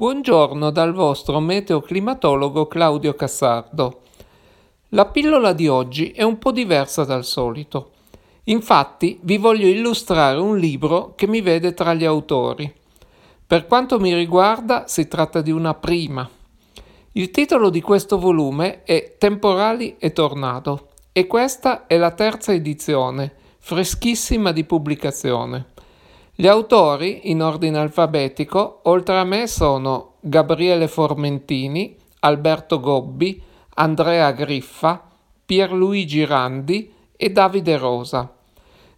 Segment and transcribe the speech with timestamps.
[0.00, 4.00] Buongiorno dal vostro meteoclimatologo Claudio Cassardo.
[4.92, 7.90] La pillola di oggi è un po' diversa dal solito.
[8.44, 12.72] Infatti vi voglio illustrare un libro che mi vede tra gli autori.
[13.46, 16.26] Per quanto mi riguarda si tratta di una prima.
[17.12, 23.34] Il titolo di questo volume è Temporali e Tornado e questa è la terza edizione,
[23.58, 25.66] freschissima di pubblicazione.
[26.40, 33.42] Gli autori, in ordine alfabetico, oltre a me sono Gabriele Formentini, Alberto Gobbi,
[33.74, 35.06] Andrea Griffa,
[35.44, 38.32] Pierluigi Randi e Davide Rosa.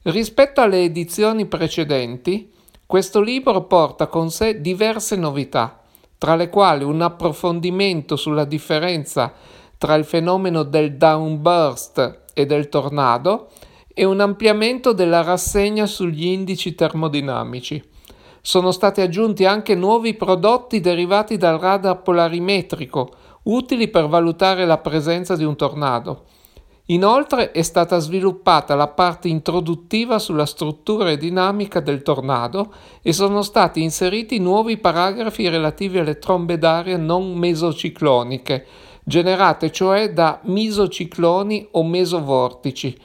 [0.02, 2.48] Rispetto alle edizioni precedenti,
[2.86, 5.80] questo libro porta con sé diverse novità,
[6.18, 9.32] tra le quali un approfondimento sulla differenza
[9.78, 13.48] tra il fenomeno del downburst e del tornado
[13.94, 17.82] e un ampliamento della rassegna sugli indici termodinamici.
[18.40, 23.10] Sono stati aggiunti anche nuovi prodotti derivati dal radar polarimetrico,
[23.44, 26.24] utili per valutare la presenza di un tornado.
[26.86, 33.42] Inoltre è stata sviluppata la parte introduttiva sulla struttura e dinamica del tornado e sono
[33.42, 38.66] stati inseriti nuovi paragrafi relativi alle trombe d'aria non mesocicloniche,
[39.04, 42.98] generate cioè da misocicloni o mesovortici,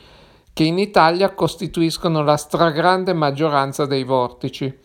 [0.57, 4.75] che in Italia costituiscono la stragrande maggioranza dei vortici.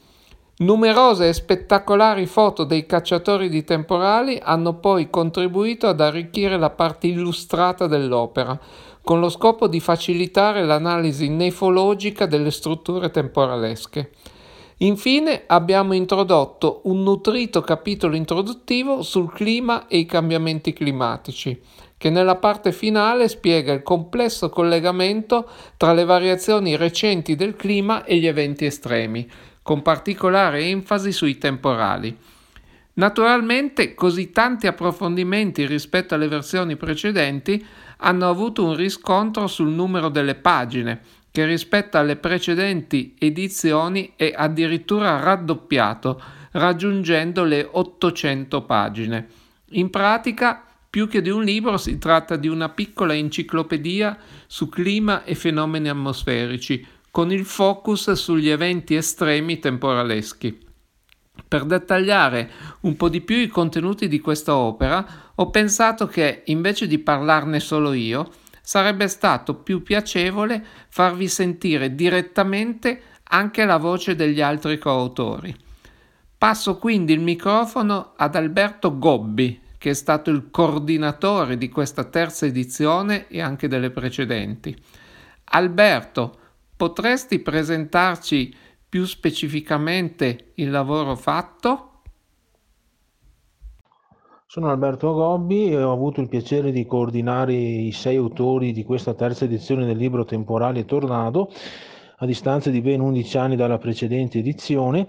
[0.59, 7.07] Numerose e spettacolari foto dei cacciatori di temporali hanno poi contribuito ad arricchire la parte
[7.07, 8.61] illustrata dell'opera,
[9.03, 14.11] con lo scopo di facilitare l'analisi nefologica delle strutture temporalesche.
[14.83, 21.61] Infine abbiamo introdotto un nutrito capitolo introduttivo sul clima e i cambiamenti climatici,
[21.97, 28.17] che nella parte finale spiega il complesso collegamento tra le variazioni recenti del clima e
[28.17, 29.31] gli eventi estremi,
[29.63, 32.19] con particolare enfasi sui temporali.
[32.95, 37.65] Naturalmente così tanti approfondimenti rispetto alle versioni precedenti
[37.99, 41.01] hanno avuto un riscontro sul numero delle pagine,
[41.33, 46.23] che rispetto alle precedenti edizioni è addirittura raddoppiato,
[46.53, 49.29] raggiungendo le 800 pagine.
[49.71, 55.25] In pratica più che di un libro si tratta di una piccola enciclopedia su clima
[55.25, 60.59] e fenomeni atmosferici, con il focus sugli eventi estremi temporaleschi.
[61.49, 62.51] Per dettagliare
[62.81, 67.59] un po' di più i contenuti di questa opera, ho pensato che, invece di parlarne
[67.59, 68.31] solo io,
[68.73, 75.55] sarebbe stato più piacevole farvi sentire direttamente anche la voce degli altri coautori.
[76.39, 82.47] Passo quindi il microfono ad Alberto Gobbi, che è stato il coordinatore di questa terza
[82.47, 84.75] edizione e anche delle precedenti.
[85.51, 86.39] Alberto,
[86.75, 88.57] potresti presentarci
[88.89, 91.92] più specificamente il lavoro fatto?
[94.53, 99.15] Sono Alberto Gobbi e ho avuto il piacere di coordinare i sei autori di questa
[99.15, 101.51] terza edizione del libro Temporale Tornado
[102.19, 105.07] a distanza di ben 11 anni dalla precedente edizione.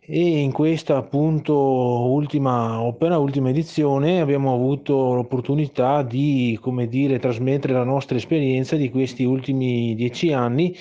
[0.00, 7.74] E in questa appunto ultima opera, ultima edizione, abbiamo avuto l'opportunità di, come dire, trasmettere
[7.74, 10.74] la nostra esperienza di questi ultimi dieci anni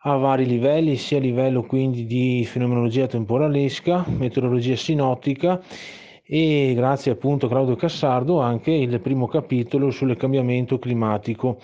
[0.00, 5.62] a vari livelli, sia a livello quindi di fenomenologia temporalesca, meteorologia sinottica
[6.26, 11.58] e grazie appunto a Claudio Cassardo anche il primo capitolo sul cambiamento climatico.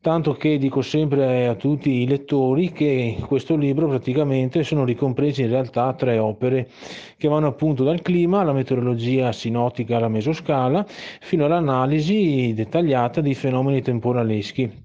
[0.00, 5.40] Tanto che dico sempre a tutti i lettori che in questo libro praticamente sono ricompresi
[5.40, 6.68] in realtà tre opere
[7.16, 10.84] che vanno appunto dal clima alla meteorologia sinotica alla mesoscala
[11.20, 14.83] fino all'analisi dettagliata dei fenomeni temporaleschi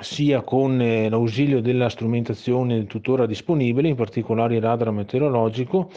[0.00, 5.90] sia con eh, l'ausilio della strumentazione tuttora disponibile, in particolare il radar meteorologico,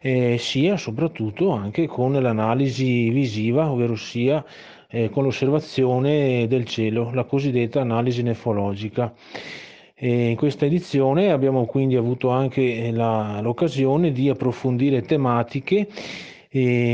[0.00, 4.44] eh, sia soprattutto anche con l'analisi visiva, ovvero sia
[4.88, 9.14] eh, con l'osservazione del cielo, la cosiddetta analisi nefologica.
[9.94, 16.35] E in questa edizione abbiamo quindi avuto anche la, l'occasione di approfondire tematiche eh,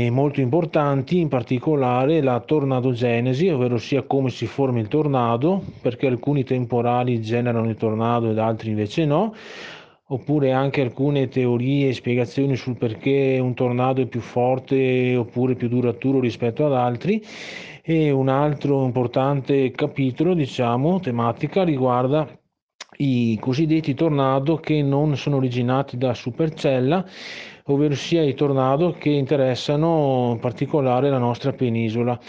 [0.09, 6.43] molto importanti, in particolare la tornadogenesi, ovvero sia come si forma il tornado, perché alcuni
[6.43, 9.33] temporali generano il tornado ed altri invece no,
[10.07, 15.67] oppure anche alcune teorie e spiegazioni sul perché un tornado è più forte oppure più
[15.67, 17.23] duraturo rispetto ad altri.
[17.81, 22.27] E un altro importante capitolo, diciamo, tematica riguarda
[22.97, 27.05] i cosiddetti tornado che non sono originati da supercella,
[27.65, 32.19] ovvero sia i tornado che interessano in particolare la nostra penisola.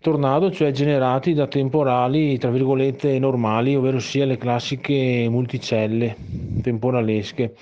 [0.00, 6.14] Tornado, cioè generati da temporali, tra virgolette, normali, ovvero sia le classiche multicelle
[6.62, 7.54] temporalesche.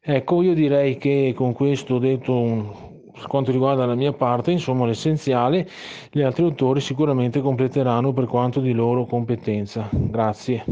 [0.00, 4.86] Ecco, io direi che con questo ho detto per quanto riguarda la mia parte, insomma,
[4.86, 5.66] l'essenziale,
[6.12, 9.88] gli altri autori sicuramente completeranno per quanto di loro competenza.
[9.90, 10.64] Grazie.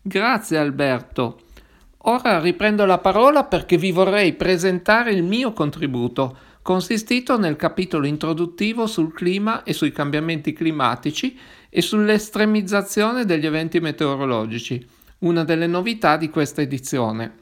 [0.00, 1.36] Grazie Alberto.
[2.06, 8.88] Ora riprendo la parola perché vi vorrei presentare il mio contributo, consistito nel capitolo introduttivo
[8.88, 11.38] sul clima e sui cambiamenti climatici
[11.68, 14.84] e sull'estremizzazione degli eventi meteorologici,
[15.18, 17.34] una delle novità di questa edizione.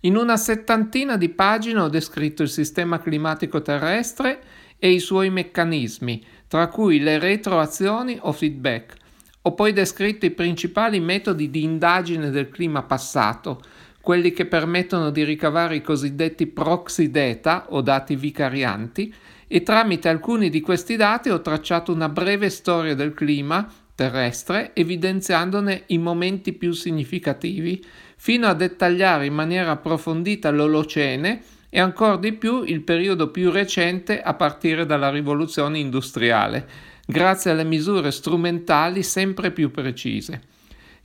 [0.00, 4.40] In una settantina di pagine ho descritto il sistema climatico terrestre
[4.78, 8.96] e i suoi meccanismi, tra cui le retroazioni o feedback.
[9.42, 13.62] Ho poi descritto i principali metodi di indagine del clima passato,
[14.08, 19.12] quelli che permettono di ricavare i cosiddetti proxy data o dati vicarianti,
[19.46, 25.82] e tramite alcuni di questi dati ho tracciato una breve storia del clima terrestre evidenziandone
[25.88, 27.84] i momenti più significativi,
[28.16, 34.22] fino a dettagliare in maniera approfondita l'Olocene e ancora di più il periodo più recente
[34.22, 36.66] a partire dalla rivoluzione industriale,
[37.04, 40.47] grazie alle misure strumentali sempre più precise.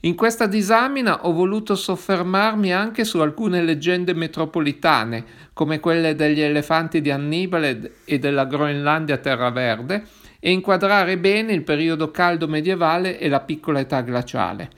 [0.04, 5.24] In questa disamina ho voluto soffermarmi anche su alcune leggende metropolitane,
[5.54, 10.04] come quelle degli elefanti di Annibale e della Groenlandia terraverde,
[10.40, 14.68] e inquadrare bene il periodo caldo medievale e la piccola età glaciale.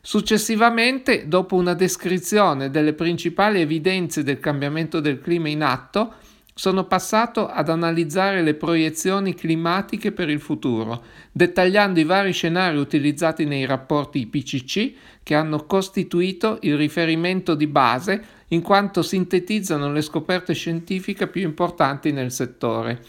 [0.00, 6.14] Successivamente, dopo una descrizione delle principali evidenze del cambiamento del clima in atto,
[6.58, 13.44] sono passato ad analizzare le proiezioni climatiche per il futuro, dettagliando i vari scenari utilizzati
[13.44, 20.52] nei rapporti IPCC che hanno costituito il riferimento di base in quanto sintetizzano le scoperte
[20.52, 23.04] scientifiche più importanti nel settore.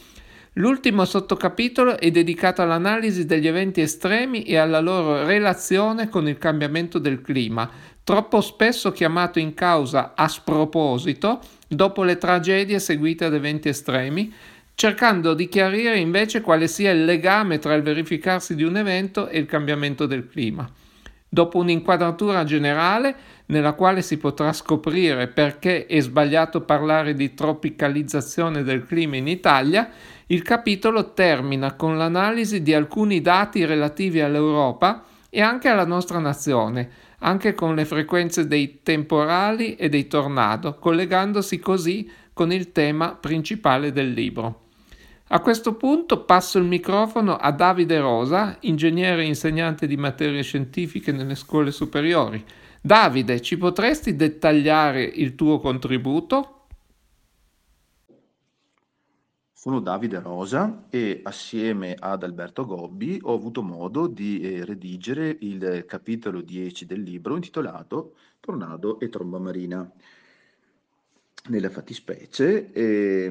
[0.54, 7.00] L'ultimo sottocapitolo è dedicato all'analisi degli eventi estremi e alla loro relazione con il cambiamento
[7.00, 7.68] del clima,
[8.04, 14.34] troppo spesso chiamato in causa a sproposito dopo le tragedie seguite ad eventi estremi,
[14.74, 19.38] cercando di chiarire invece quale sia il legame tra il verificarsi di un evento e
[19.38, 20.70] il cambiamento del clima.
[21.32, 23.16] Dopo un'inquadratura generale,
[23.48, 29.92] nella quale si potrà scoprire perché è sbagliato parlare di tropicalizzazione del clima in Italia,
[30.28, 36.90] il capitolo termina con l'analisi di alcuni dati relativi all'Europa e anche alla nostra nazione,
[37.20, 43.92] anche con le frequenze dei temporali e dei tornado, collegandosi così con il tema principale
[43.92, 44.68] del libro.
[45.32, 51.12] A questo punto passo il microfono a Davide Rosa, ingegnere e insegnante di materie scientifiche
[51.12, 52.44] nelle scuole superiori.
[52.82, 56.59] Davide, ci potresti dettagliare il tuo contributo?
[59.62, 65.84] Sono Davide Rosa e assieme ad Alberto Gobbi ho avuto modo di eh, redigere il
[65.86, 69.92] capitolo 10 del libro intitolato Tornado e tromba marina.
[71.50, 73.30] Nella fattispecie eh,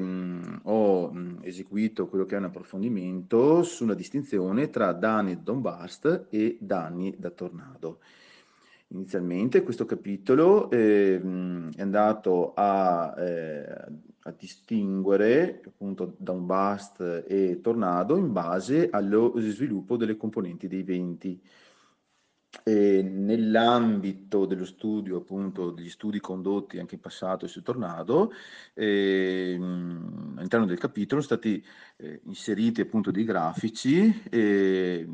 [0.61, 6.59] ho mh, eseguito quello che è un approfondimento sulla distinzione tra danni da bombast e
[6.61, 8.01] danni da tornado.
[8.89, 11.19] Inizialmente questo capitolo eh,
[11.75, 13.85] è andato a, eh,
[14.23, 21.41] a, distinguere appunto downburst e tornado in base allo sviluppo delle componenti dei venti.
[22.63, 28.31] Nell'ambito dello studio, appunto, degli studi condotti anche in passato sul tornado,
[28.73, 31.63] eh, all'interno del capitolo sono stati
[31.97, 34.23] eh, inseriti appunto dei grafici.
[34.29, 35.07] Eh,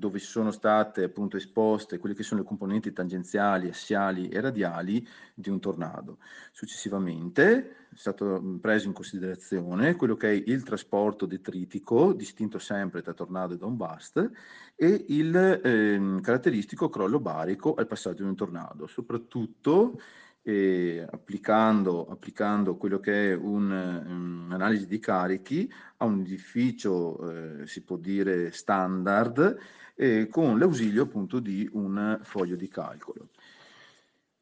[0.00, 5.50] dove sono state appunto esposte quelle che sono le componenti tangenziali, assiali e radiali di
[5.50, 6.18] un tornado.
[6.50, 13.12] Successivamente è stato preso in considerazione quello che è il trasporto detritico, distinto sempre tra
[13.12, 14.30] tornado e downburst,
[14.74, 20.00] e il eh, caratteristico crollo barico al passaggio di un tornado, soprattutto
[20.42, 27.82] eh, applicando, applicando, quello che è un'analisi um, di carichi a un edificio, eh, si
[27.82, 29.56] può dire, standard,
[29.94, 33.28] eh, con l'ausilio appunto di un foglio di calcolo.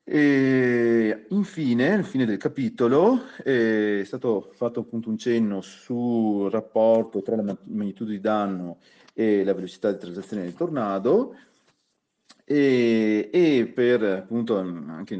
[0.04, 7.36] E infine, alla fine del capitolo, è stato fatto appunto un cenno sul rapporto tra
[7.36, 8.78] la magnitudo di danno
[9.12, 11.34] e la velocità di transazione del tornado
[12.44, 15.16] e, e per appunto anche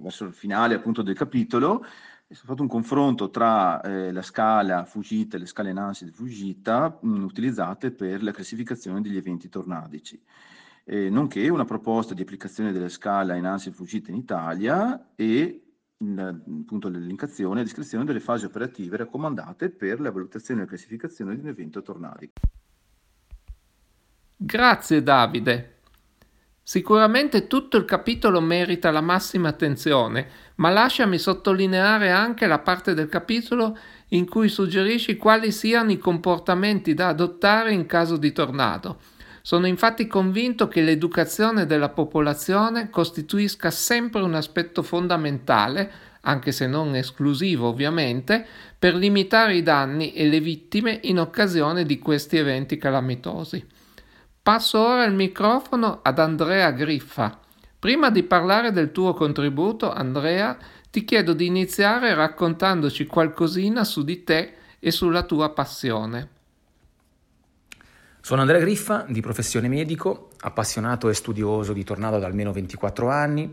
[0.00, 1.84] verso il finale appunto del capitolo
[2.28, 6.10] è stato fatto un confronto tra eh, la scala Fujita e le scale Nancy di
[6.10, 10.20] Fujita mh, utilizzate per la classificazione degli eventi tornadici,
[10.84, 15.60] eh, nonché una proposta di applicazione della scala Nancy Fujita in Italia e
[15.98, 21.40] appunto l'elencazione e descrizione delle fasi operative raccomandate per la valutazione e la classificazione di
[21.40, 22.40] un evento tornadico.
[24.36, 25.75] Grazie Davide.
[26.68, 33.08] Sicuramente tutto il capitolo merita la massima attenzione, ma lasciami sottolineare anche la parte del
[33.08, 38.98] capitolo in cui suggerisci quali siano i comportamenti da adottare in caso di tornado.
[39.42, 45.88] Sono infatti convinto che l'educazione della popolazione costituisca sempre un aspetto fondamentale,
[46.22, 48.44] anche se non esclusivo ovviamente,
[48.76, 53.74] per limitare i danni e le vittime in occasione di questi eventi calamitosi.
[54.46, 57.36] Passo ora il microfono ad Andrea Griffa.
[57.80, 60.56] Prima di parlare del tuo contributo, Andrea,
[60.88, 66.28] ti chiedo di iniziare raccontandoci qualcosina su di te e sulla tua passione.
[68.20, 73.52] Sono Andrea Griffa, di professione medico, appassionato e studioso di tornado da almeno 24 anni,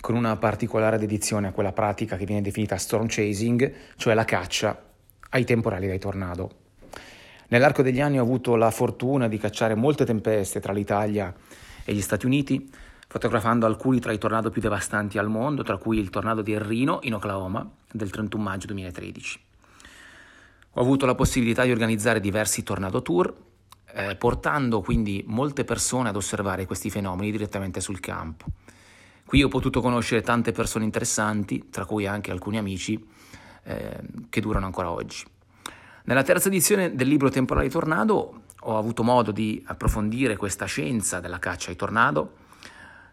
[0.00, 4.82] con una particolare dedizione a quella pratica che viene definita storm chasing, cioè la caccia
[5.30, 6.62] ai temporali dai tornado.
[7.54, 11.32] Nell'arco degli anni ho avuto la fortuna di cacciare molte tempeste tra l'Italia
[11.84, 12.68] e gli Stati Uniti,
[13.06, 16.58] fotografando alcuni tra i tornado più devastanti al mondo, tra cui il tornado di El
[16.58, 19.40] Reno in Oklahoma del 31 maggio 2013.
[20.72, 23.32] Ho avuto la possibilità di organizzare diversi tornado tour,
[23.92, 28.46] eh, portando quindi molte persone ad osservare questi fenomeni direttamente sul campo.
[29.24, 33.00] Qui ho potuto conoscere tante persone interessanti, tra cui anche alcuni amici
[33.62, 35.24] eh, che durano ancora oggi.
[36.06, 41.38] Nella terza edizione del libro Temporali Tornado ho avuto modo di approfondire questa scienza della
[41.38, 42.34] caccia ai tornado,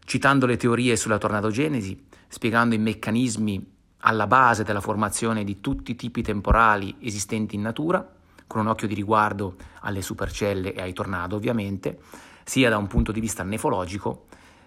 [0.03, 3.65] citando le teorie sulla tornadogenesi, spiegando i meccanismi
[4.00, 8.05] alla base della formazione di tutti i tipi temporali esistenti in natura,
[8.45, 11.98] con un occhio di riguardo alle supercelle e ai tornado ovviamente,
[12.43, 14.25] sia da un punto di vista nefologico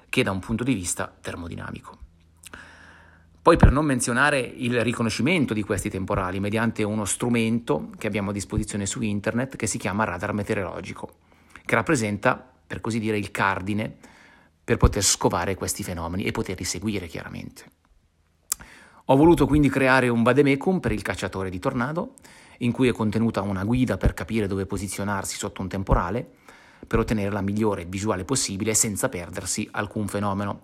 [0.08, 2.03] che da un punto di vista termodinamico.
[3.44, 8.32] Poi per non menzionare il riconoscimento di questi temporali mediante uno strumento che abbiamo a
[8.32, 11.16] disposizione su internet che si chiama radar meteorologico,
[11.62, 13.96] che rappresenta, per così dire, il cardine
[14.64, 17.64] per poter scovare questi fenomeni e poterli seguire chiaramente.
[19.04, 22.14] Ho voluto quindi creare un vademecum per il cacciatore di tornado,
[22.60, 26.26] in cui è contenuta una guida per capire dove posizionarsi sotto un temporale,
[26.86, 30.62] per ottenere la migliore visuale possibile senza perdersi alcun fenomeno.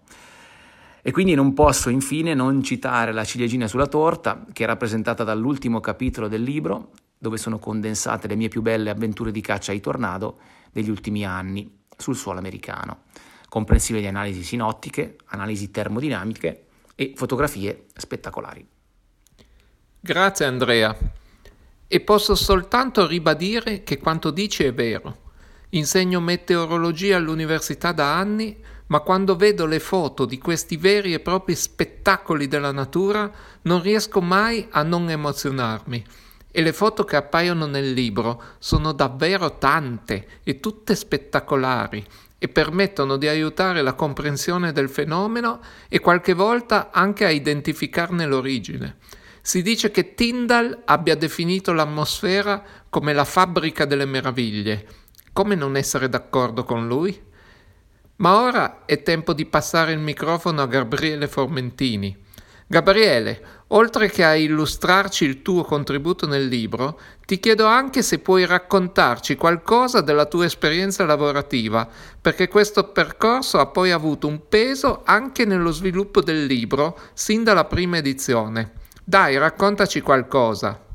[1.03, 5.81] E quindi non posso infine non citare la ciliegina sulla torta, che è rappresentata dall'ultimo
[5.81, 10.39] capitolo del libro, dove sono condensate le mie più belle avventure di caccia ai tornado
[10.73, 13.03] degli ultimi anni sul suolo americano,
[13.49, 18.67] comprensive di analisi sinottiche, analisi termodinamiche e fotografie spettacolari.
[20.01, 20.97] Grazie Andrea.
[21.87, 25.29] E posso soltanto ribadire che quanto dici è vero.
[25.71, 28.57] Insegno meteorologia all'università da anni
[28.91, 33.31] ma quando vedo le foto di questi veri e propri spettacoli della natura
[33.63, 36.05] non riesco mai a non emozionarmi.
[36.53, 42.05] E le foto che appaiono nel libro sono davvero tante e tutte spettacolari
[42.37, 48.97] e permettono di aiutare la comprensione del fenomeno e qualche volta anche a identificarne l'origine.
[49.41, 54.87] Si dice che Tyndall abbia definito l'atmosfera come la fabbrica delle meraviglie.
[55.33, 57.29] Come non essere d'accordo con lui?
[58.21, 62.15] Ma ora è tempo di passare il microfono a Gabriele Formentini.
[62.67, 68.45] Gabriele, oltre che a illustrarci il tuo contributo nel libro, ti chiedo anche se puoi
[68.45, 71.89] raccontarci qualcosa della tua esperienza lavorativa,
[72.21, 77.65] perché questo percorso ha poi avuto un peso anche nello sviluppo del libro sin dalla
[77.65, 78.73] prima edizione.
[79.03, 80.90] Dai, raccontaci qualcosa.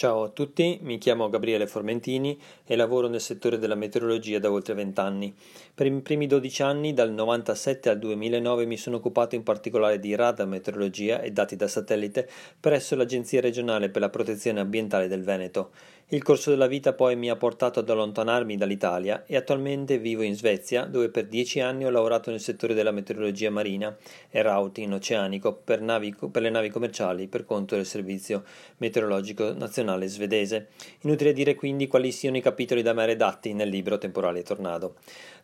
[0.00, 4.72] Ciao a tutti, mi chiamo Gabriele Formentini e lavoro nel settore della meteorologia da oltre
[4.72, 5.34] vent'anni.
[5.74, 10.14] Per i primi 12 anni, dal 1997 al 2009, mi sono occupato in particolare di
[10.14, 12.26] radar meteorologia e dati da satellite
[12.58, 15.70] presso l'Agenzia regionale per la protezione ambientale del Veneto.
[16.12, 20.34] Il corso della vita poi mi ha portato ad allontanarmi dall'Italia e attualmente vivo in
[20.34, 23.96] Svezia, dove per dieci anni ho lavorato nel settore della meteorologia marina
[24.28, 28.42] e routing oceanico per, navi, per le navi commerciali per conto del Servizio
[28.78, 30.70] Meteorologico Nazionale svedese.
[31.02, 34.96] Inutile dire quindi quali siano i capitoli da me redatti nel libro Temporale Tornado.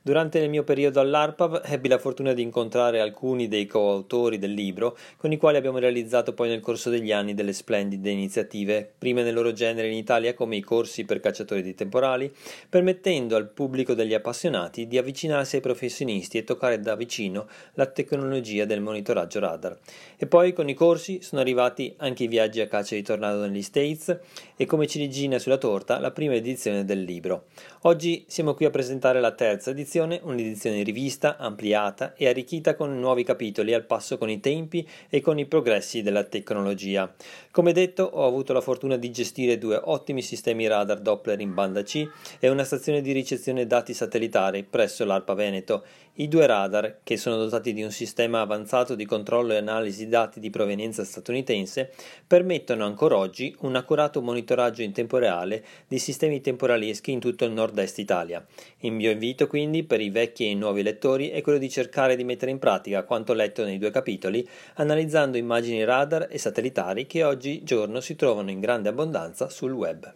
[0.06, 4.96] Durante il mio periodo all'ARPAV ebbi la fortuna di incontrare alcuni dei coautori del libro,
[5.16, 9.34] con i quali abbiamo realizzato poi nel corso degli anni delle splendide iniziative, prime nel
[9.34, 12.32] loro genere in Italia come i corsi per cacciatori di temporali,
[12.68, 18.64] permettendo al pubblico degli appassionati di avvicinarsi ai professionisti e toccare da vicino la tecnologia
[18.64, 19.76] del monitoraggio radar.
[20.16, 23.60] E poi con i corsi sono arrivati anche i viaggi a caccia di tornado negli
[23.60, 24.16] States
[24.56, 27.46] e come ciliegina sulla torta la prima edizione del libro.
[27.82, 32.98] Oggi siamo qui a presentare la terza edizione edizione, un'edizione rivista, ampliata e arricchita con
[32.98, 37.12] nuovi capitoli al passo con i tempi e con i progressi della tecnologia.
[37.50, 41.82] Come detto, ho avuto la fortuna di gestire due ottimi sistemi radar Doppler in banda
[41.82, 42.06] C
[42.38, 45.84] e una stazione di ricezione dati satellitari presso l'ARPA Veneto
[46.18, 50.40] i due radar, che sono dotati di un sistema avanzato di controllo e analisi dati
[50.40, 51.92] di provenienza statunitense,
[52.26, 57.52] permettono ancora oggi un accurato monitoraggio in tempo reale di sistemi temporaleschi in tutto il
[57.52, 58.44] nord-est Italia.
[58.78, 62.16] Il mio invito quindi per i vecchi e i nuovi lettori è quello di cercare
[62.16, 67.24] di mettere in pratica quanto letto nei due capitoli, analizzando immagini radar e satellitari che
[67.24, 70.14] oggi giorno si trovano in grande abbondanza sul web.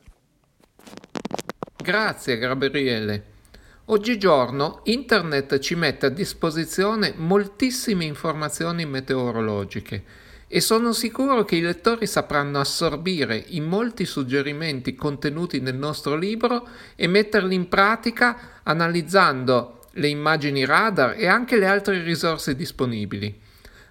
[1.76, 3.24] Grazie Gabriele.
[3.86, 10.04] Oggigiorno Internet ci mette a disposizione moltissime informazioni meteorologiche
[10.52, 16.66] e sono sicuro che i lettori sapranno assorbire i molti suggerimenti contenuti nel nostro libro
[16.96, 23.32] e metterli in pratica analizzando le immagini radar e anche le altre risorse disponibili.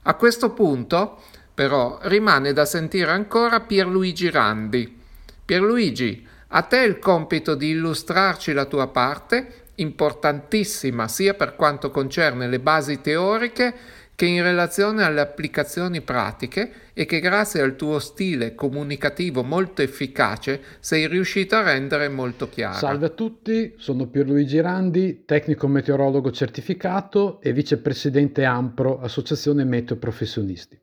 [0.02, 1.22] A questo punto,
[1.54, 4.98] però, rimane da sentire ancora Pierluigi Randi.
[5.46, 12.50] Pierluigi, a te il compito di illustrarci la tua parte importantissima sia per quanto concerne
[12.50, 13.74] le basi teoriche
[14.20, 20.62] che in relazione alle applicazioni pratiche e che grazie al tuo stile comunicativo molto efficace
[20.82, 22.76] sei riuscito a rendere molto chiaro.
[22.76, 30.78] Salve a tutti, sono Pierluigi Randi, tecnico meteorologo certificato e vicepresidente AMPRO, Associazione Meteo Professionisti.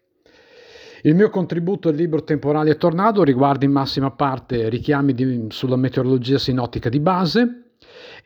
[1.03, 6.39] Il mio contributo al libro Temporale Tornado riguarda in massima parte richiami di, sulla meteorologia
[6.39, 7.66] sinottica di base,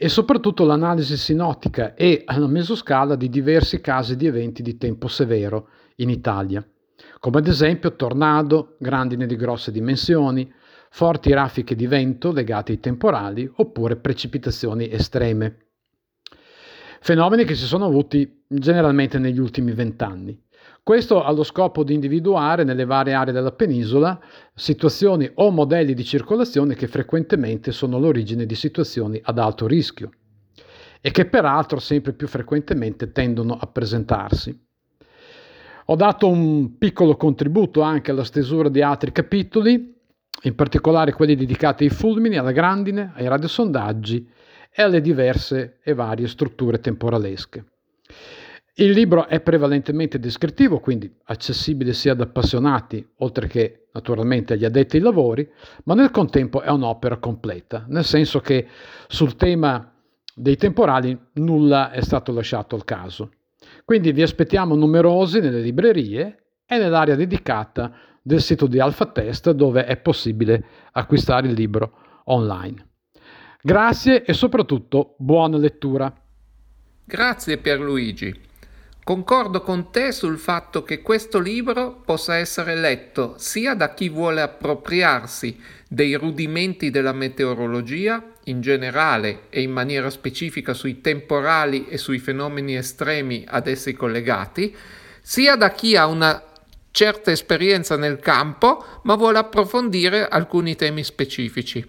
[0.02, 5.68] e soprattutto l'analisi sinottica e alla mesoscala di diversi casi di eventi di tempo severo
[5.96, 6.66] in Italia,
[7.18, 10.50] come ad esempio tornado, grandine di grosse dimensioni,
[10.88, 15.66] forti raffiche di vento legate ai temporali oppure precipitazioni estreme.
[17.02, 20.42] Fenomeni che si sono avuti generalmente negli ultimi vent'anni.
[20.82, 24.18] Questo allo scopo di individuare nelle varie aree della penisola
[24.54, 30.10] situazioni o modelli di circolazione che frequentemente sono l'origine di situazioni ad alto rischio
[31.00, 34.58] e che peraltro sempre più frequentemente tendono a presentarsi.
[35.86, 39.94] Ho dato un piccolo contributo anche alla stesura di altri capitoli,
[40.42, 44.28] in particolare quelli dedicati ai fulmini, alla grandine, ai radiosondaggi
[44.72, 47.64] e alle diverse e varie strutture temporalesche.
[48.74, 54.96] Il libro è prevalentemente descrittivo, quindi accessibile sia ad appassionati, oltre che naturalmente agli addetti
[54.96, 55.48] ai lavori,
[55.84, 58.66] ma nel contempo è un'opera completa, nel senso che
[59.08, 59.92] sul tema
[60.34, 63.32] dei temporali nulla è stato lasciato al caso.
[63.84, 69.84] Quindi vi aspettiamo numerosi nelle librerie e nell'area dedicata del sito di Alpha Test dove
[69.84, 72.86] è possibile acquistare il libro online.
[73.60, 76.12] Grazie e soprattutto buona lettura.
[77.04, 78.48] Grazie Pierluigi.
[79.02, 84.40] Concordo con te sul fatto che questo libro possa essere letto sia da chi vuole
[84.40, 85.58] appropriarsi
[85.88, 92.76] dei rudimenti della meteorologia in generale e in maniera specifica sui temporali e sui fenomeni
[92.76, 94.76] estremi ad essi collegati,
[95.22, 96.44] sia da chi ha una
[96.92, 101.84] certa esperienza nel campo ma vuole approfondire alcuni temi specifici.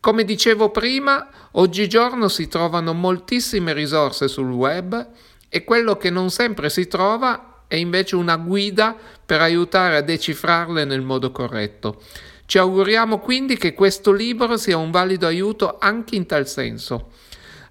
[0.00, 5.08] Come dicevo prima, oggigiorno si trovano moltissime risorse sul web
[5.54, 10.86] e quello che non sempre si trova è invece una guida per aiutare a decifrarle
[10.86, 12.00] nel modo corretto.
[12.46, 17.10] Ci auguriamo quindi che questo libro sia un valido aiuto anche in tal senso.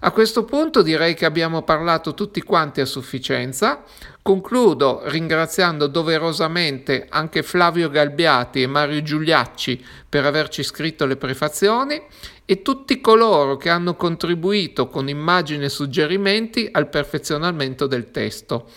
[0.04, 3.84] A questo punto direi che abbiamo parlato tutti quanti a sufficienza.
[4.20, 12.02] Concludo ringraziando doverosamente anche Flavio Galbiati e Mario Giuliacci per averci scritto le prefazioni
[12.44, 18.70] e tutti coloro che hanno contribuito con immagini e suggerimenti al perfezionamento del testo.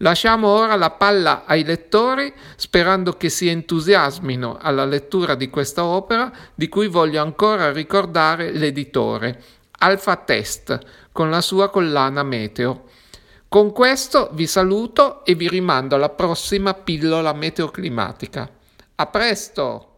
[0.00, 6.30] Lasciamo ora la palla ai lettori sperando che si entusiasmino alla lettura di questa opera
[6.54, 9.42] di cui voglio ancora ricordare l'editore,
[9.78, 10.78] Alfa Test,
[11.12, 12.84] con la sua collana Meteo.
[13.48, 18.50] Con questo vi saluto e vi rimando alla prossima pillola meteoclimatica.
[18.96, 19.97] A presto!